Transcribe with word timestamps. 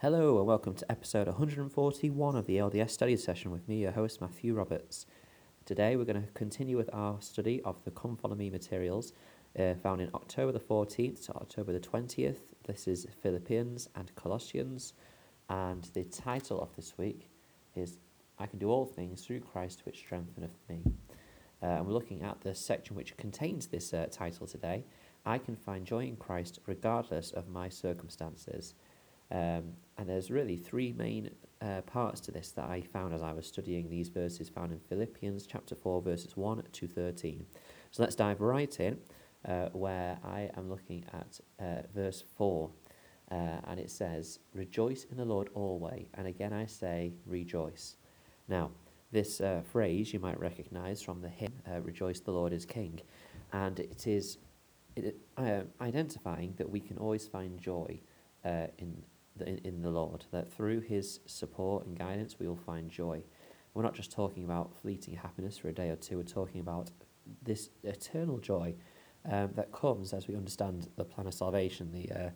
Hello 0.00 0.38
and 0.38 0.46
welcome 0.46 0.74
to 0.76 0.88
episode 0.88 1.26
141 1.26 2.36
of 2.36 2.46
the 2.46 2.56
LDS 2.56 2.90
study 2.90 3.16
session 3.16 3.50
with 3.50 3.66
me, 3.66 3.78
your 3.78 3.90
host 3.90 4.20
Matthew 4.20 4.54
Roberts. 4.54 5.06
Today 5.64 5.96
we're 5.96 6.04
going 6.04 6.22
to 6.22 6.30
continue 6.34 6.76
with 6.76 6.88
our 6.92 7.20
study 7.20 7.60
of 7.62 7.82
the 7.82 7.90
Come 7.90 8.16
Follow 8.16 8.36
Me 8.36 8.48
materials 8.48 9.12
uh, 9.58 9.74
found 9.74 10.00
in 10.00 10.08
October 10.14 10.52
the 10.52 10.60
14th 10.60 11.26
to 11.26 11.34
October 11.34 11.72
the 11.72 11.80
20th. 11.80 12.36
This 12.64 12.86
is 12.86 13.08
Philippians 13.20 13.88
and 13.96 14.14
Colossians, 14.14 14.92
and 15.50 15.82
the 15.94 16.04
title 16.04 16.60
of 16.60 16.76
this 16.76 16.96
week 16.96 17.28
is 17.74 17.98
I 18.38 18.46
Can 18.46 18.60
Do 18.60 18.70
All 18.70 18.86
Things 18.86 19.22
Through 19.22 19.40
Christ 19.40 19.82
Which 19.84 19.98
Strengtheneth 19.98 20.60
Me. 20.68 20.84
Uh, 21.60 21.66
and 21.66 21.86
we're 21.88 21.92
looking 21.92 22.22
at 22.22 22.42
the 22.42 22.54
section 22.54 22.94
which 22.94 23.16
contains 23.16 23.66
this 23.66 23.92
uh, 23.92 24.06
title 24.12 24.46
today 24.46 24.84
I 25.26 25.38
Can 25.38 25.56
Find 25.56 25.84
Joy 25.84 26.04
in 26.04 26.14
Christ 26.14 26.60
Regardless 26.66 27.32
of 27.32 27.48
My 27.48 27.68
Circumstances. 27.68 28.74
Um, 29.30 29.74
and 29.98 30.08
there's 30.08 30.30
really 30.30 30.56
three 30.56 30.92
main 30.92 31.30
uh, 31.60 31.80
parts 31.82 32.20
to 32.20 32.30
this 32.30 32.52
that 32.52 32.66
I 32.66 32.80
found 32.80 33.12
as 33.12 33.22
I 33.22 33.32
was 33.32 33.46
studying 33.46 33.90
these 33.90 34.08
verses 34.08 34.48
found 34.48 34.72
in 34.72 34.78
Philippians 34.78 35.46
chapter 35.46 35.74
4, 35.74 36.02
verses 36.02 36.36
1 36.36 36.62
to 36.72 36.86
13. 36.86 37.44
So 37.90 38.02
let's 38.02 38.14
dive 38.14 38.40
right 38.40 38.78
in, 38.78 38.98
uh, 39.46 39.68
where 39.72 40.18
I 40.24 40.50
am 40.56 40.68
looking 40.68 41.04
at 41.12 41.40
uh, 41.60 41.82
verse 41.94 42.22
4. 42.36 42.70
Uh, 43.30 43.34
and 43.66 43.80
it 43.80 43.90
says, 43.90 44.38
Rejoice 44.54 45.04
in 45.10 45.16
the 45.16 45.24
Lord 45.24 45.50
always. 45.54 46.06
And 46.14 46.26
again 46.26 46.52
I 46.52 46.66
say, 46.66 47.12
Rejoice. 47.26 47.96
Now, 48.46 48.70
this 49.10 49.40
uh, 49.40 49.62
phrase 49.72 50.12
you 50.12 50.20
might 50.20 50.38
recognize 50.38 51.02
from 51.02 51.20
the 51.20 51.28
hymn, 51.28 51.52
uh, 51.68 51.80
Rejoice 51.80 52.20
the 52.20 52.30
Lord 52.30 52.52
is 52.52 52.64
King. 52.64 53.00
And 53.52 53.80
it 53.80 54.06
is 54.06 54.38
it, 54.96 55.16
identifying 55.80 56.54
that 56.56 56.68
we 56.68 56.80
can 56.80 56.98
always 56.98 57.26
find 57.26 57.60
joy 57.60 58.00
in 58.78 59.02
in, 59.40 59.82
the 59.82 59.90
Lord, 59.90 60.24
that 60.32 60.52
through 60.52 60.80
His 60.80 61.20
support 61.26 61.86
and 61.86 61.98
guidance 61.98 62.38
we 62.38 62.48
will 62.48 62.56
find 62.56 62.90
joy. 62.90 63.22
We're 63.74 63.82
not 63.82 63.94
just 63.94 64.10
talking 64.10 64.44
about 64.44 64.72
fleeting 64.82 65.14
happiness 65.14 65.58
for 65.58 65.68
a 65.68 65.72
day 65.72 65.90
or 65.90 65.96
two, 65.96 66.16
we're 66.16 66.24
talking 66.24 66.60
about 66.60 66.90
this 67.42 67.70
eternal 67.84 68.38
joy 68.38 68.74
um, 69.30 69.50
that 69.54 69.72
comes 69.72 70.12
as 70.12 70.26
we 70.26 70.34
understand 70.34 70.88
the 70.96 71.04
plan 71.04 71.26
of 71.26 71.34
salvation, 71.34 71.92
the, 71.92 72.10
uh, 72.10 72.30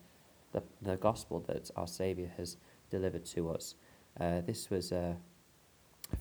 the, 0.53 0.62
the 0.83 0.97
gospel 0.97 1.41
that 1.48 1.70
our 1.77 1.86
Saviour 1.86 2.31
has 2.36 2.56
delivered 2.91 3.25
to 3.27 3.50
us. 3.50 3.75
Uh, 4.20 4.42
this 4.42 4.69
was 4.70 4.92
uh, 4.92 5.14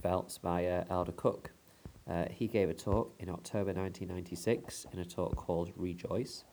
felt 0.01 0.39
by 0.41 0.65
uh, 0.65 0.85
Elder 0.89 1.11
Cook. 1.11 1.51
Uh, 2.09 2.25
he 2.31 2.47
gave 2.47 2.69
a 2.69 2.73
talk 2.73 3.13
in 3.19 3.29
October 3.29 3.73
1996 3.73 4.87
in 4.93 4.99
a 4.99 5.05
talk 5.05 5.35
called 5.35 5.71
Rejoice, 5.75 6.45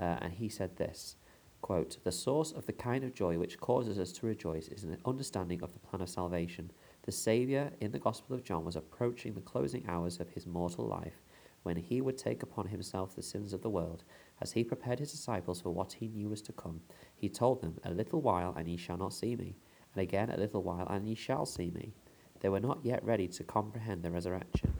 uh, 0.00 0.18
and 0.20 0.32
he 0.32 0.48
said 0.48 0.76
this 0.76 1.16
Quote, 1.62 1.98
the 2.04 2.12
source 2.12 2.52
of 2.52 2.66
the 2.66 2.72
kind 2.72 3.04
of 3.04 3.14
joy 3.14 3.38
which 3.38 3.60
causes 3.60 3.98
us 3.98 4.12
to 4.12 4.26
rejoice 4.26 4.68
is 4.68 4.82
an 4.82 4.96
understanding 5.04 5.62
of 5.62 5.72
the 5.72 5.78
plan 5.78 6.00
of 6.00 6.08
salvation. 6.08 6.70
The 7.02 7.12
Saviour 7.12 7.70
in 7.80 7.92
the 7.92 7.98
Gospel 7.98 8.34
of 8.34 8.44
John 8.44 8.64
was 8.64 8.76
approaching 8.76 9.34
the 9.34 9.40
closing 9.40 9.84
hours 9.86 10.20
of 10.20 10.30
his 10.30 10.46
mortal 10.46 10.86
life 10.86 11.20
when 11.62 11.76
he 11.76 12.00
would 12.00 12.16
take 12.16 12.42
upon 12.42 12.68
himself 12.68 13.14
the 13.14 13.22
sins 13.22 13.52
of 13.52 13.60
the 13.60 13.68
world. 13.68 14.04
As 14.40 14.52
he 14.52 14.64
prepared 14.64 14.98
his 14.98 15.12
disciples 15.12 15.60
for 15.60 15.70
what 15.70 15.92
he 15.92 16.08
knew 16.08 16.30
was 16.30 16.40
to 16.42 16.52
come, 16.52 16.80
he 17.14 17.28
told 17.28 17.60
them, 17.60 17.78
A 17.84 17.90
little 17.90 18.22
while, 18.22 18.54
and 18.56 18.66
ye 18.66 18.78
shall 18.78 18.96
not 18.96 19.12
see 19.12 19.36
me, 19.36 19.56
and 19.94 20.02
again 20.02 20.30
a 20.30 20.38
little 20.38 20.62
while, 20.62 20.86
and 20.88 21.06
ye 21.06 21.14
shall 21.14 21.44
see 21.44 21.70
me. 21.70 21.92
They 22.40 22.48
were 22.48 22.60
not 22.60 22.80
yet 22.82 23.04
ready 23.04 23.28
to 23.28 23.44
comprehend 23.44 24.02
the 24.02 24.10
resurrection. 24.10 24.72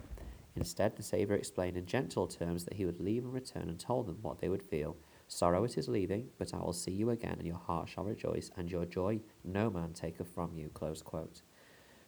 Instead, 0.56 0.96
the 0.96 1.02
Saviour 1.02 1.36
explained 1.36 1.76
in 1.76 1.84
gentle 1.84 2.26
terms 2.26 2.64
that 2.64 2.74
he 2.74 2.86
would 2.86 3.00
leave 3.00 3.24
and 3.24 3.34
return 3.34 3.68
and 3.68 3.78
told 3.78 4.06
them 4.06 4.18
what 4.22 4.40
they 4.40 4.48
would 4.48 4.62
feel 4.62 4.96
Sorrow 5.32 5.62
it 5.62 5.78
is 5.78 5.86
leaving, 5.86 6.28
but 6.38 6.52
I 6.52 6.56
will 6.56 6.72
see 6.72 6.90
you 6.90 7.10
again, 7.10 7.36
and 7.38 7.46
your 7.46 7.56
heart 7.56 7.88
shall 7.88 8.02
rejoice, 8.02 8.50
and 8.56 8.68
your 8.68 8.84
joy 8.84 9.20
no 9.44 9.70
man 9.70 9.92
taketh 9.92 10.26
from 10.26 10.56
you. 10.56 10.70
Close 10.74 11.02
quote. 11.02 11.42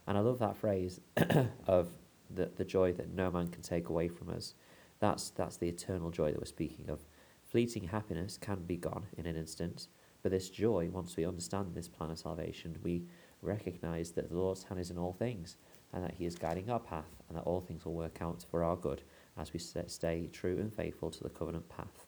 And 0.08 0.18
I 0.18 0.20
love 0.20 0.40
that 0.40 0.56
phrase 0.56 1.00
of 1.68 1.90
the, 2.28 2.50
the 2.56 2.64
joy 2.64 2.92
that 2.94 3.14
no 3.14 3.30
man 3.30 3.46
can 3.46 3.62
take 3.62 3.88
away 3.88 4.08
from 4.08 4.28
us. 4.28 4.54
That's, 4.98 5.30
that's 5.30 5.56
the 5.56 5.68
eternal 5.68 6.10
joy 6.10 6.32
that 6.32 6.40
we're 6.40 6.46
speaking 6.46 6.90
of. 6.90 7.04
Fleeting 7.44 7.84
happiness 7.84 8.36
can 8.36 8.64
be 8.64 8.76
gone 8.76 9.06
in 9.16 9.26
an 9.26 9.36
instant, 9.36 9.86
but 10.24 10.32
this 10.32 10.50
joy, 10.50 10.90
once 10.92 11.16
we 11.16 11.24
understand 11.24 11.76
this 11.76 11.88
plan 11.88 12.10
of 12.10 12.18
salvation, 12.18 12.76
we 12.82 13.04
recognize 13.40 14.10
that 14.12 14.30
the 14.30 14.36
Lord's 14.36 14.64
hand 14.64 14.80
is 14.80 14.90
in 14.90 14.98
all 14.98 15.12
things, 15.12 15.58
and 15.92 16.02
that 16.02 16.14
He 16.14 16.26
is 16.26 16.34
guiding 16.34 16.68
our 16.68 16.80
path, 16.80 17.22
and 17.28 17.38
that 17.38 17.44
all 17.44 17.60
things 17.60 17.84
will 17.84 17.94
work 17.94 18.20
out 18.20 18.44
for 18.50 18.64
our 18.64 18.76
good 18.76 19.02
as 19.38 19.52
we 19.52 19.60
stay 19.60 20.28
true 20.32 20.58
and 20.58 20.74
faithful 20.74 21.12
to 21.12 21.22
the 21.22 21.30
covenant 21.30 21.68
path. 21.68 22.06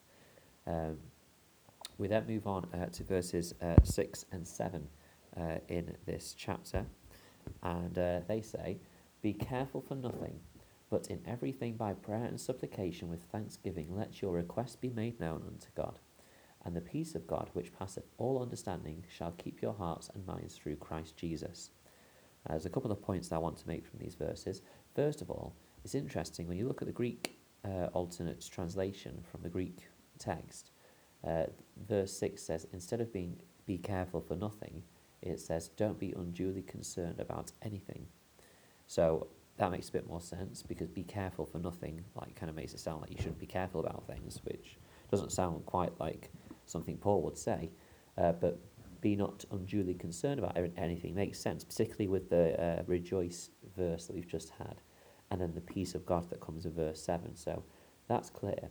Um, 0.67 0.99
we 1.99 2.09
then 2.09 2.27
move 2.27 2.47
on 2.47 2.67
uh, 2.75 2.87
to 2.87 3.05
verses 3.05 3.55
uh, 3.63 3.77
6 3.83 4.27
and 4.33 4.47
7 4.47 4.89
uh, 5.37 5.43
in 5.69 5.97
this 6.07 6.35
chapter, 6.37 6.87
and 7.63 7.99
uh, 7.99 8.21
they 8.27 8.41
say, 8.41 8.79
Be 9.23 9.33
careful 9.33 9.81
for 9.81 9.95
nothing, 9.95 10.41
but 10.91 11.09
in 11.09 11.21
everything 11.27 11.77
by 11.77 11.93
prayer 11.93 12.25
and 12.25 12.41
supplication 12.41 13.09
with 13.09 13.23
thanksgiving 13.23 13.97
let 13.97 14.23
your 14.23 14.33
requests 14.33 14.77
be 14.77 14.91
made 14.91 15.21
known 15.21 15.43
unto 15.47 15.69
God. 15.77 15.99
And 16.65 16.75
the 16.75 16.81
peace 16.81 17.15
of 17.15 17.27
God, 17.27 17.51
which 17.53 17.77
passeth 17.79 18.07
all 18.17 18.41
understanding, 18.41 19.05
shall 19.09 19.33
keep 19.33 19.61
your 19.61 19.75
hearts 19.75 20.11
and 20.15 20.27
minds 20.27 20.57
through 20.57 20.77
Christ 20.77 21.17
Jesus. 21.17 21.71
Uh, 22.47 22.53
there's 22.53 22.67
a 22.67 22.71
couple 22.71 22.91
of 22.91 23.03
points 23.03 23.29
that 23.29 23.37
I 23.37 23.39
want 23.39 23.59
to 23.59 23.69
make 23.69 23.87
from 23.87 23.99
these 23.99 24.15
verses. 24.15 24.63
First 24.95 25.21
of 25.21 25.31
all, 25.31 25.55
it's 25.85 25.95
interesting 25.95 26.49
when 26.49 26.57
you 26.57 26.67
look 26.67 26.81
at 26.81 26.89
the 26.89 26.93
Greek 26.93 27.39
uh, 27.65 27.87
alternate 27.93 28.47
translation 28.51 29.23
from 29.31 29.43
the 29.43 29.49
Greek 29.49 29.89
text, 30.19 30.71
uh, 31.27 31.45
verse 31.89 32.13
6 32.19 32.43
says, 32.43 32.67
instead 32.73 33.01
of 33.01 33.13
being 33.13 33.37
be 33.67 33.79
careful 33.79 34.21
for 34.21 34.37
nothing, 34.37 34.83
it 35.23 35.41
says, 35.41 35.69
don't 35.69 35.99
be 35.99 36.13
unduly 36.13 36.63
concerned 36.63 37.19
about 37.19 37.53
anything. 37.63 38.07
So 38.87 39.29
that 39.57 39.71
makes 39.71 39.89
a 39.89 39.93
bit 39.93 40.07
more 40.07 40.21
sense 40.21 40.63
because 40.63 40.89
be 40.89 41.05
careful 41.05 41.47
for 41.47 41.59
nothing, 41.59 42.05
like, 42.15 42.35
kind 42.35 42.51
of 42.51 42.57
makes 42.57 42.75
it 42.75 42.81
sound 42.81 43.01
like 43.01 43.11
you 43.11 43.17
shouldn't 43.17 43.39
be 43.39 43.47
careful 43.47 43.81
about 43.81 44.07
things, 44.07 44.41
which 44.45 44.77
doesn't 45.11 45.33
sound 45.33 45.65
quite 45.65 45.99
like 45.99 46.31
something 46.67 46.97
Paul 46.97 47.23
would 47.23 47.39
say. 47.39 47.71
Uh, 48.19 48.33
but 48.33 48.59
be 49.01 49.17
not 49.17 49.45
unduly 49.51 49.95
concerned 49.95 50.39
about 50.39 50.57
anything 50.77 51.15
makes 51.15 51.39
sense, 51.39 51.63
particularly 51.63 52.09
with 52.09 52.31
the 52.31 52.61
uh, 52.61 52.83
rejoice 52.87 53.51
verse 53.77 54.07
that 54.07 54.15
we've 54.15 54.27
just 54.27 54.51
had, 54.51 54.81
and 55.31 55.41
then 55.41 55.53
the 55.55 55.61
peace 55.61 55.95
of 55.95 56.07
God 56.07 56.29
that 56.31 56.41
comes 56.41 56.65
in 56.65 56.73
verse 56.73 57.03
7. 57.03 57.37
So 57.37 57.65
that's 58.09 58.31
clear. 58.31 58.71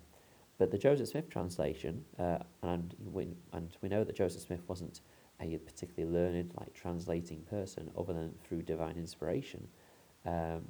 But 0.64 0.72
the 0.72 0.78
Joseph 0.78 1.10
Smith 1.10 1.30
translation, 1.30 2.06
uh, 2.18 2.38
and, 2.62 2.96
we, 3.12 3.28
and 3.52 3.76
we 3.82 3.90
know 3.90 4.06
that 4.06 4.16
Joseph 4.16 4.44
Smith 4.44 4.62
wasn't 4.66 5.02
a 5.42 5.58
particularly 5.58 6.10
learned, 6.10 6.54
like 6.58 6.74
translating 6.74 7.42
person, 7.50 7.92
other 7.98 8.14
than 8.14 8.34
through 8.48 8.62
divine 8.62 8.96
inspiration. 8.96 9.68
Um, 10.26 10.62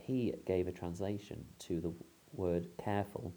he 0.00 0.34
gave 0.46 0.68
a 0.68 0.70
translation 0.70 1.44
to 1.58 1.80
the 1.80 1.92
word 2.32 2.68
careful 2.78 3.34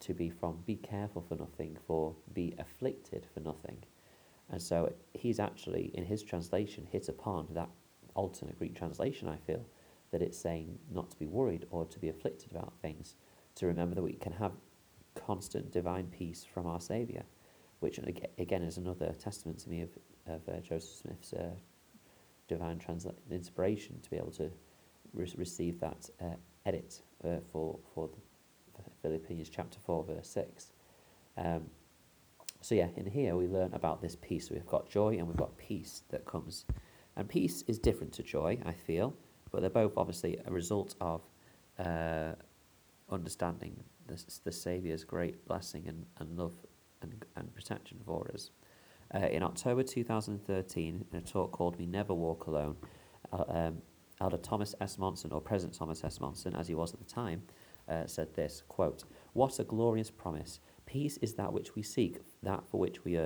to 0.00 0.12
be 0.12 0.28
from 0.28 0.58
be 0.66 0.76
careful 0.76 1.24
for 1.26 1.36
nothing, 1.36 1.78
for 1.86 2.14
be 2.34 2.54
afflicted 2.58 3.26
for 3.32 3.40
nothing. 3.40 3.78
And 4.50 4.60
so 4.60 4.92
he's 5.14 5.40
actually, 5.40 5.92
in 5.94 6.04
his 6.04 6.22
translation, 6.22 6.86
hit 6.92 7.08
upon 7.08 7.46
that 7.52 7.70
alternate 8.14 8.58
Greek 8.58 8.74
translation, 8.74 9.28
I 9.28 9.36
feel, 9.36 9.64
that 10.10 10.20
it's 10.20 10.36
saying 10.36 10.78
not 10.92 11.10
to 11.10 11.18
be 11.18 11.24
worried 11.24 11.64
or 11.70 11.86
to 11.86 11.98
be 11.98 12.10
afflicted 12.10 12.50
about 12.50 12.74
things, 12.82 13.14
to 13.54 13.66
remember 13.66 13.94
that 13.94 14.02
we 14.02 14.12
can 14.12 14.34
have 14.34 14.52
constant 15.14 15.70
divine 15.72 16.06
peace 16.06 16.44
from 16.44 16.66
our 16.66 16.80
Saviour, 16.80 17.22
which 17.80 17.98
again 18.38 18.62
is 18.62 18.78
another 18.78 19.12
testament 19.18 19.58
to 19.60 19.70
me 19.70 19.82
of, 19.82 19.90
of 20.26 20.48
uh, 20.48 20.60
Joseph 20.60 21.00
Smith's 21.02 21.32
uh, 21.32 21.50
divine 22.48 22.78
transla- 22.78 23.14
inspiration 23.30 23.98
to 24.02 24.10
be 24.10 24.16
able 24.16 24.30
to 24.32 24.50
re- 25.12 25.34
receive 25.36 25.80
that 25.80 26.08
uh, 26.20 26.34
edit 26.66 27.02
uh, 27.24 27.38
for, 27.50 27.78
for 27.94 28.08
the 28.08 28.82
Philippians 29.02 29.48
chapter 29.48 29.78
4, 29.84 30.04
verse 30.04 30.28
6. 30.28 30.72
Um, 31.36 31.66
so, 32.60 32.74
yeah, 32.74 32.88
in 32.96 33.06
here 33.06 33.36
we 33.36 33.48
learn 33.48 33.74
about 33.74 34.00
this 34.00 34.16
peace. 34.20 34.50
We've 34.50 34.66
got 34.66 34.88
joy 34.88 35.16
and 35.18 35.26
we've 35.26 35.36
got 35.36 35.56
peace 35.58 36.02
that 36.10 36.24
comes. 36.24 36.64
And 37.16 37.28
peace 37.28 37.64
is 37.66 37.78
different 37.78 38.12
to 38.14 38.22
joy, 38.22 38.58
I 38.64 38.72
feel, 38.72 39.14
but 39.50 39.60
they're 39.60 39.70
both 39.70 39.92
obviously 39.96 40.38
a 40.46 40.52
result 40.52 40.94
of 41.00 41.22
uh, 41.78 42.32
understanding 43.10 43.82
the, 44.06 44.22
the 44.44 44.52
Saviour's 44.52 45.04
great 45.04 45.46
blessing 45.46 45.84
and, 45.86 46.06
and 46.18 46.38
love 46.38 46.54
and, 47.02 47.24
and 47.36 47.54
protection 47.54 47.98
for 48.04 48.30
us. 48.32 48.50
Uh, 49.14 49.26
in 49.26 49.42
October 49.42 49.82
2013, 49.82 51.04
in 51.10 51.18
a 51.18 51.20
talk 51.20 51.52
called 51.52 51.76
We 51.78 51.86
Never 51.86 52.14
Walk 52.14 52.46
Alone, 52.46 52.76
uh, 53.32 53.44
um, 53.48 53.82
Elder 54.20 54.38
Thomas 54.38 54.74
S. 54.80 54.98
Monson, 54.98 55.32
or 55.32 55.40
President 55.40 55.76
Thomas 55.76 56.02
S. 56.04 56.20
Monson, 56.20 56.54
as 56.54 56.68
he 56.68 56.74
was 56.74 56.94
at 56.94 57.00
the 57.00 57.12
time, 57.12 57.42
uh, 57.88 58.06
said 58.06 58.32
this, 58.34 58.62
quote, 58.68 59.04
What 59.32 59.58
a 59.58 59.64
glorious 59.64 60.10
promise. 60.10 60.60
Peace 60.86 61.18
is 61.18 61.34
that 61.34 61.52
which 61.52 61.74
we 61.74 61.82
seek, 61.82 62.20
that 62.42 62.62
for 62.70 62.78
which 62.78 63.04
we 63.04 63.18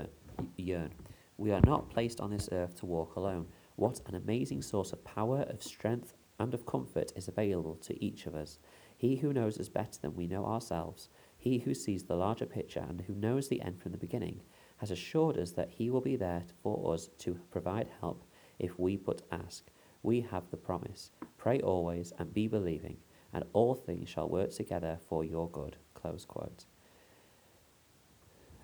yearn. 0.56 0.90
We 1.37 1.52
are 1.52 1.61
not 1.64 1.90
placed 1.90 2.20
on 2.20 2.31
this 2.31 2.49
earth 2.50 2.76
to 2.81 2.87
walk 2.87 3.17
alone. 3.17 3.46
What 3.76 4.00
an 4.06 4.14
amazing 4.14 4.62
source 4.62 4.93
of 4.93 5.05
power, 5.05 5.43
of 5.43 5.62
strength, 5.62 6.14
and 6.38 6.55
of 6.55 6.67
comfort 6.67 7.12
is 7.14 7.28
available 7.28 7.76
to 7.76 8.05
each 8.05 8.26
of 8.26 8.34
us. 8.34 8.58
He 8.96 9.16
who 9.16 9.32
knows 9.32 9.58
us 9.58 9.69
better 9.69 10.00
than 10.00 10.16
we 10.16 10.26
know 10.26 10.46
ourselves, 10.46 11.08
he 11.46 11.58
who 11.58 11.75
sees 11.75 12.04
the 12.04 12.16
larger 12.16 12.46
picture 12.46 12.84
and 12.88 13.02
who 13.02 13.14
knows 13.14 13.48
the 13.48 13.60
end 13.62 13.81
from 13.81 13.93
the 13.93 13.98
beginning, 13.98 14.40
has 14.78 14.90
assured 14.90 15.37
us 15.37 15.52
that 15.52 15.70
He 15.70 15.90
will 15.90 16.00
be 16.00 16.16
there 16.16 16.44
for 16.62 16.93
us 16.93 17.08
to 17.19 17.38
provide 17.50 17.88
help 18.00 18.25
if 18.58 18.78
we 18.78 18.96
but 18.96 19.22
ask. 19.31 19.66
We 20.02 20.22
have 20.22 20.50
the 20.50 20.56
promise. 20.56 21.10
Pray 21.38 21.60
always 21.60 22.12
and 22.19 22.32
be 22.32 22.46
believing, 22.46 22.96
and 23.32 23.44
all 23.52 23.75
things 23.75 24.08
shall 24.08 24.28
work 24.28 24.50
together 24.50 24.99
for 25.08 25.25
your 25.25 25.49
good. 25.50 25.76
Close 25.94 26.25
quote. 26.25 26.64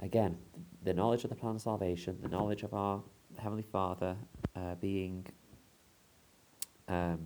Again, 0.01 0.39
the 0.83 0.93
knowledge 0.93 1.25
of 1.25 1.31
the 1.31 1.37
plan 1.37 1.55
of 1.55 1.61
salvation, 1.61 2.19
the 2.21 2.29
knowledge 2.29 2.65
of 2.65 2.75
our 2.75 3.03
Heavenly 3.39 3.63
Father 3.63 4.17
uh, 4.57 4.75
being 4.75 5.27
um, 6.89 7.21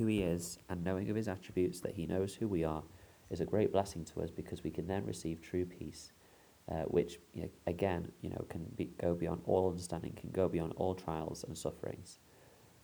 who 0.00 0.06
He 0.06 0.22
is 0.22 0.58
and 0.68 0.82
knowing 0.82 1.10
of 1.10 1.16
His 1.16 1.28
attributes, 1.28 1.80
that 1.80 1.94
He 1.94 2.06
knows 2.06 2.34
who 2.34 2.48
we 2.48 2.64
are, 2.64 2.82
is 3.30 3.40
a 3.40 3.44
great 3.44 3.70
blessing 3.70 4.04
to 4.06 4.22
us 4.22 4.30
because 4.30 4.64
we 4.64 4.70
can 4.70 4.86
then 4.86 5.04
receive 5.04 5.40
true 5.40 5.66
peace, 5.66 6.10
uh, 6.70 6.82
which 6.84 7.20
you 7.34 7.42
know, 7.42 7.48
again, 7.66 8.10
you 8.22 8.30
know, 8.30 8.44
can 8.48 8.64
be, 8.76 8.86
go 9.00 9.14
beyond 9.14 9.42
all 9.44 9.68
understanding, 9.68 10.12
can 10.18 10.30
go 10.30 10.48
beyond 10.48 10.72
all 10.76 10.94
trials 10.94 11.44
and 11.44 11.56
sufferings. 11.56 12.18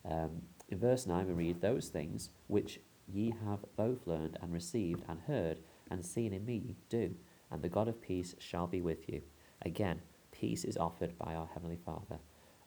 Um, 0.09 0.43
in 0.69 0.79
verse 0.79 1.07
nine, 1.07 1.27
we 1.27 1.33
read 1.33 1.61
those 1.61 1.89
things 1.89 2.31
which 2.49 2.81
ye 3.09 3.35
have 3.47 3.65
both 3.77 4.07
learned 4.07 4.39
and 4.43 4.53
received 4.53 5.03
and 5.09 5.21
heard 5.27 5.61
and 5.91 6.05
seen 6.05 6.33
in 6.33 6.45
me 6.45 6.77
do, 6.91 7.15
and 7.51 7.62
the 7.62 7.69
God 7.69 7.89
of 7.89 8.01
peace 8.03 8.35
shall 8.39 8.67
be 8.67 8.83
with 8.83 9.09
you. 9.09 9.23
Again, 9.62 10.01
peace 10.33 10.65
is 10.65 10.77
offered 10.77 11.19
by 11.19 11.35
our 11.35 11.49
heavenly 11.55 11.79
Father. 11.85 12.19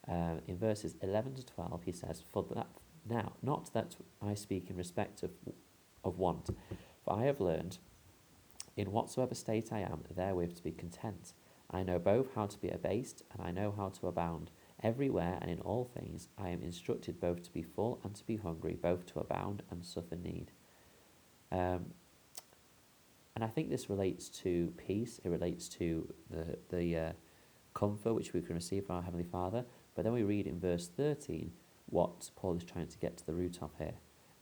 Uh, 0.09 0.39
in 0.47 0.57
verses 0.57 0.95
11 1.01 1.35
to 1.35 1.45
12, 1.45 1.83
he 1.83 1.91
says, 1.91 2.23
For 2.31 2.43
that 2.55 2.67
now, 3.09 3.33
not 3.41 3.73
that 3.73 3.95
I 4.21 4.33
speak 4.33 4.69
in 4.69 4.77
respect 4.77 5.23
of, 5.23 5.31
of 6.03 6.17
want, 6.17 6.49
for 7.03 7.13
I 7.13 7.25
have 7.25 7.39
learned, 7.39 7.77
in 8.77 8.91
whatsoever 8.91 9.35
state 9.35 9.71
I 9.71 9.79
am, 9.79 10.03
therewith 10.15 10.55
to 10.57 10.63
be 10.63 10.71
content. 10.71 11.33
I 11.71 11.83
know 11.83 11.99
both 11.99 12.33
how 12.35 12.45
to 12.47 12.59
be 12.59 12.69
abased, 12.69 13.23
and 13.31 13.41
I 13.41 13.51
know 13.51 13.73
how 13.75 13.89
to 13.89 14.07
abound. 14.07 14.51
Everywhere 14.81 15.37
and 15.41 15.51
in 15.51 15.59
all 15.59 15.83
things 15.83 16.29
I 16.37 16.49
am 16.49 16.61
instructed 16.61 17.19
both 17.19 17.43
to 17.43 17.51
be 17.51 17.61
full 17.61 17.99
and 18.03 18.15
to 18.15 18.25
be 18.25 18.37
hungry, 18.37 18.77
both 18.81 19.05
to 19.07 19.19
abound 19.19 19.61
and 19.69 19.83
suffer 19.83 20.15
need. 20.15 20.51
Um, 21.51 21.87
and 23.35 23.43
I 23.43 23.47
think 23.47 23.69
this 23.69 23.89
relates 23.89 24.29
to 24.43 24.73
peace. 24.77 25.19
It 25.23 25.29
relates 25.29 25.67
to 25.69 26.13
the 26.29 26.57
the 26.69 26.97
uh, 26.97 27.11
comfort 27.73 28.13
which 28.13 28.33
we 28.33 28.41
can 28.41 28.55
receive 28.55 28.85
from 28.85 28.95
our 28.95 29.01
heavenly 29.01 29.25
Father. 29.25 29.65
But 29.95 30.03
then 30.05 30.13
we 30.13 30.23
read 30.23 30.47
in 30.47 30.59
verse 30.59 30.87
thirteen 30.87 31.51
what 31.89 32.29
Paul 32.35 32.55
is 32.55 32.63
trying 32.63 32.87
to 32.87 32.97
get 32.97 33.17
to 33.17 33.25
the 33.25 33.33
root 33.33 33.59
of 33.61 33.71
here, 33.77 33.95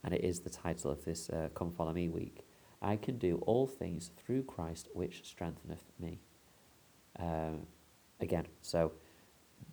and 0.03 0.13
it 0.13 0.23
is 0.23 0.41
the 0.41 0.49
title 0.49 0.91
of 0.91 1.05
this 1.05 1.29
uh, 1.29 1.49
"Come 1.53 1.71
Follow 1.71 1.93
Me" 1.93 2.09
week. 2.09 2.45
I 2.81 2.95
can 2.95 3.17
do 3.17 3.37
all 3.45 3.67
things 3.67 4.11
through 4.17 4.43
Christ, 4.43 4.89
which 4.93 5.23
strengtheneth 5.25 5.83
me. 5.99 6.19
Uh, 7.19 7.57
again, 8.19 8.45
so 8.61 8.91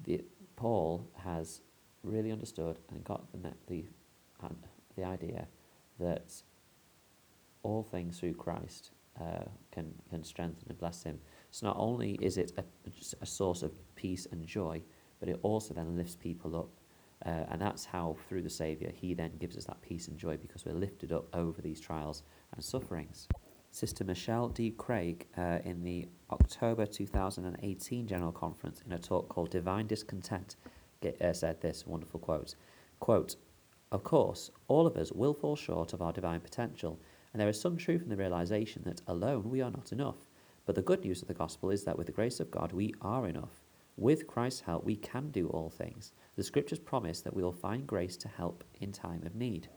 the 0.05 0.23
Paul 0.57 1.07
has 1.17 1.61
really 2.03 2.33
understood 2.33 2.79
and 2.91 3.03
got 3.05 3.31
the 3.33 3.53
the 3.67 3.85
the 4.97 5.05
idea 5.05 5.49
that 5.99 6.43
all 7.63 7.83
things 7.83 8.19
through 8.19 8.35
Christ 8.35 8.91
uh, 9.21 9.45
can 9.73 9.95
can 10.11 10.23
strengthen 10.23 10.69
and 10.69 10.79
bless 10.79 11.03
him. 11.03 11.19
So 11.51 11.67
not 11.67 11.77
only 11.79 12.19
is 12.21 12.37
it 12.37 12.53
a, 12.57 12.65
a 13.21 13.27
source 13.27 13.63
of 13.63 13.73
peace 13.95 14.27
and 14.31 14.47
joy, 14.47 14.83
but 15.21 15.29
it 15.29 15.39
also 15.43 15.75
then 15.75 15.97
lifts 15.97 16.17
people 16.17 16.57
up. 16.57 16.69
Uh, 17.27 17.45
and 17.51 17.61
that's 17.61 17.87
how, 17.87 18.17
through 18.29 18.43
the 18.43 18.51
Saviour, 18.51 18.91
He 18.95 19.15
then 19.15 19.33
gives 19.39 19.57
us 19.57 19.65
that 19.65 19.81
peace 19.81 20.09
and 20.09 20.19
joy 20.19 20.37
because 20.37 20.65
we're 20.65 20.75
lifted 20.75 21.13
up 21.13 21.27
over 21.35 21.63
these 21.63 21.81
trials 21.81 22.23
and 22.53 22.63
sufferings. 22.63 23.29
Sister 23.71 24.05
Michelle 24.05 24.49
D. 24.49 24.71
Craig, 24.71 25.27
uh, 25.37 25.59
in 25.65 25.83
the 25.83 26.07
October 26.31 26.87
2018 26.87 28.07
General 28.07 28.31
Conference, 28.31 28.83
in 28.87 28.93
a 28.93 28.99
talk 28.99 29.29
called 29.29 29.51
Divine 29.51 29.87
Discontent, 29.87 30.57
get, 31.01 31.21
uh, 31.21 31.33
said 31.33 31.61
this 31.61 31.87
wonderful 31.87 32.21
quote, 32.21 32.55
quote, 33.01 33.37
Of 33.91 34.05
course, 34.05 34.51
all 34.69 34.87
of 34.87 34.97
us 34.97 35.11
will 35.11 35.35
fall 35.35 35.57
short 35.57 35.93
of 35.93 36.03
our 36.03 36.13
divine 36.13 36.41
potential, 36.41 37.01
and 37.33 37.41
there 37.41 37.49
is 37.49 37.61
some 37.61 37.77
truth 37.77 38.03
in 38.03 38.11
the 38.11 38.17
realization 38.17 38.83
that 38.85 39.03
alone 39.09 39.51
we 39.51 39.61
are 39.61 39.73
not 39.73 39.91
enough. 39.93 40.19
But 40.67 40.77
the 40.77 40.83
good 40.83 41.05
news 41.05 41.21
of 41.21 41.29
the 41.29 41.35
gospel 41.35 41.71
is 41.71 41.85
that 41.85 41.99
with 41.99 42.07
the 42.07 42.13
grace 42.13 42.39
of 42.39 42.51
God, 42.51 42.73
we 42.73 42.95
are 43.03 43.27
enough. 43.27 43.64
With 43.97 44.27
Christ's 44.27 44.63
help, 44.63 44.85
we 44.85 44.97
can 44.97 45.31
do 45.31 45.49
all 45.49 45.71
things. 45.71 46.13
The 46.35 46.43
scriptures 46.43 46.81
promise 46.81 47.21
that 47.21 47.35
we 47.35 47.45
will 47.45 47.53
find 47.53 47.87
grace 47.87 48.17
to 48.19 48.29
help 48.29 48.65
in 48.81 48.91
time 48.91 49.23
of 49.25 49.37
need. 49.37 49.69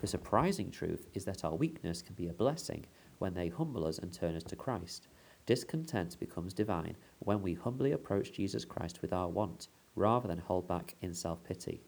The 0.00 0.08
surprising 0.08 0.70
truth 0.72 1.06
is 1.14 1.24
that 1.26 1.44
our 1.44 1.54
weakness 1.54 2.02
can 2.02 2.16
be 2.16 2.28
a 2.28 2.32
blessing 2.32 2.86
when 3.18 3.34
they 3.34 3.48
humble 3.48 3.86
us 3.86 3.98
and 3.98 4.12
turn 4.12 4.34
us 4.34 4.42
to 4.44 4.56
Christ. 4.56 5.06
Discontent 5.46 6.18
becomes 6.18 6.52
divine 6.52 6.96
when 7.20 7.42
we 7.42 7.54
humbly 7.54 7.92
approach 7.92 8.32
Jesus 8.32 8.64
Christ 8.64 9.02
with 9.02 9.12
our 9.12 9.28
want, 9.28 9.68
rather 9.94 10.26
than 10.26 10.38
hold 10.38 10.66
back 10.66 10.96
in 11.00 11.14
self 11.14 11.44
pity. 11.44 11.82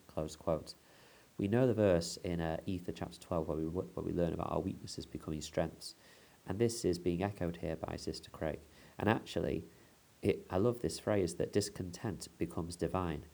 We 1.39 1.49
know 1.49 1.67
the 1.67 1.75
verse 1.75 2.17
in 2.19 2.41
uh, 2.41 2.59
Ether 2.67 2.93
chapter 2.93 3.19
12 3.19 3.49
where 3.49 3.57
we, 3.57 3.65
where 3.65 4.05
we 4.05 4.13
learn 4.13 4.35
about 4.35 4.53
our 4.53 4.61
weaknesses 4.61 5.07
becoming 5.07 5.41
strengths. 5.41 5.97
And 6.47 6.59
this 6.59 6.85
is 6.85 6.99
being 6.99 7.23
echoed 7.23 7.57
here 7.57 7.77
by 7.77 7.97
Sister 7.97 8.31
Craig. 8.31 8.61
And 8.99 9.09
actually, 9.09 9.65
it, 10.23 10.47
I 10.51 10.57
love 10.59 10.81
this 10.81 10.99
phrase 10.99 11.35
that 11.35 11.53
discontent 11.53 12.29
becomes 12.39 12.77
divine. 12.77 13.25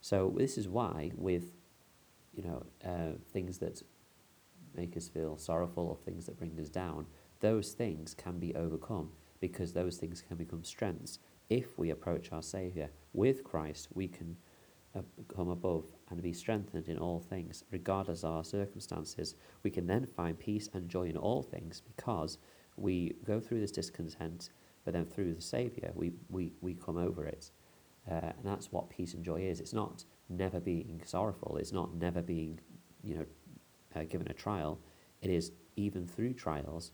So 0.00 0.34
this 0.36 0.56
is 0.56 0.68
why 0.68 1.12
with 1.14 1.52
you 2.34 2.42
know 2.44 2.66
uh, 2.84 3.18
things 3.32 3.58
that 3.58 3.82
make 4.74 4.96
us 4.96 5.08
feel 5.08 5.36
sorrowful 5.36 5.86
or 5.86 5.96
things 5.96 6.26
that 6.26 6.38
bring 6.38 6.58
us 6.60 6.68
down, 6.68 7.06
those 7.40 7.72
things 7.72 8.14
can 8.14 8.38
be 8.38 8.54
overcome 8.54 9.10
because 9.40 9.72
those 9.72 9.96
things 9.96 10.22
can 10.22 10.36
become 10.36 10.64
strengths. 10.64 11.18
If 11.48 11.78
we 11.78 11.90
approach 11.90 12.32
our 12.32 12.42
Saviour 12.42 12.90
with 13.12 13.44
Christ, 13.44 13.88
we 13.94 14.08
can 14.08 14.36
uh, 14.94 15.00
come 15.34 15.48
above 15.48 15.84
and 16.10 16.22
be 16.22 16.32
strengthened 16.32 16.88
in 16.88 16.98
all 16.98 17.20
things, 17.20 17.64
regardless 17.70 18.24
of 18.24 18.32
our 18.32 18.44
circumstances. 18.44 19.34
We 19.62 19.70
can 19.70 19.86
then 19.86 20.06
find 20.06 20.38
peace 20.38 20.68
and 20.72 20.88
joy 20.88 21.08
in 21.08 21.16
all 21.16 21.42
things 21.42 21.80
because 21.80 22.38
we 22.76 23.14
go 23.24 23.40
through 23.40 23.60
this 23.60 23.72
discontent, 23.72 24.50
but 24.84 24.94
then 24.94 25.04
through 25.04 25.34
the 25.34 25.42
Saviour, 25.42 25.90
we, 25.94 26.12
we, 26.30 26.52
we 26.60 26.74
come 26.74 26.96
over 26.96 27.26
it. 27.26 27.50
Uh, 28.10 28.14
and 28.14 28.44
that's 28.44 28.72
what 28.72 28.88
peace 28.88 29.14
and 29.14 29.24
joy 29.24 29.40
is. 29.40 29.60
It's 29.60 29.74
not 29.74 30.04
never 30.28 30.60
being 30.60 31.02
sorrowful. 31.04 31.56
It's 31.58 31.72
not 31.72 31.94
never 31.94 32.22
being, 32.22 32.58
you 33.04 33.16
know, 33.16 33.26
uh, 33.96 34.04
given 34.04 34.28
a 34.28 34.34
trial. 34.34 34.78
It 35.20 35.30
is 35.30 35.52
even 35.76 36.06
through 36.06 36.34
trials, 36.34 36.92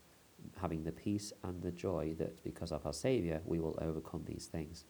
having 0.61 0.83
the 0.83 0.91
peace 0.91 1.31
and 1.43 1.61
the 1.61 1.71
joy 1.71 2.15
that 2.19 2.43
because 2.43 2.71
of 2.71 2.85
our 2.85 2.93
Saviour, 2.93 3.41
we 3.45 3.59
will 3.59 3.77
overcome 3.81 4.23
these 4.25 4.47
things. 4.51 4.85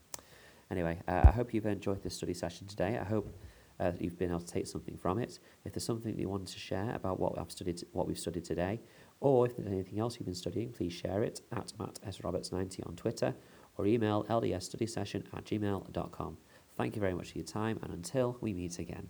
Anyway, 0.71 0.99
uh, 1.07 1.21
I 1.25 1.31
hope 1.31 1.53
you've 1.53 1.65
enjoyed 1.65 2.01
this 2.01 2.15
study 2.15 2.33
session 2.33 2.67
today. 2.67 2.97
I 2.99 3.03
hope 3.03 3.31
uh, 3.79 3.91
you've 3.99 4.17
been 4.17 4.29
able 4.29 4.39
to 4.39 4.45
take 4.45 4.67
something 4.67 4.97
from 4.97 5.19
it. 5.19 5.39
If 5.65 5.73
there's 5.73 5.85
something 5.85 6.11
that 6.11 6.19
you 6.19 6.29
want 6.29 6.47
to 6.47 6.59
share 6.59 6.93
about 6.95 7.19
what 7.19 7.37
I've 7.37 7.51
studied, 7.51 7.83
what 7.91 8.07
we've 8.07 8.19
studied 8.19 8.45
today, 8.45 8.81
or 9.19 9.45
if 9.45 9.55
there's 9.55 9.67
anything 9.67 9.99
else 9.99 10.15
you've 10.15 10.25
been 10.25 10.35
studying, 10.35 10.71
please 10.71 10.93
share 10.93 11.23
it 11.23 11.41
at 11.51 11.73
Matt 11.79 11.99
S. 12.05 12.23
Roberts 12.23 12.51
90 12.51 12.83
on 12.83 12.95
Twitter 12.95 13.33
or 13.77 13.85
email 13.85 14.25
ldsstudysession 14.29 15.23
at 15.33 15.45
gmail.com. 15.45 16.37
Thank 16.77 16.95
you 16.95 16.99
very 16.99 17.13
much 17.13 17.31
for 17.31 17.37
your 17.37 17.47
time, 17.47 17.79
and 17.83 17.93
until 17.93 18.37
we 18.41 18.53
meet 18.53 18.79
again. 18.79 19.07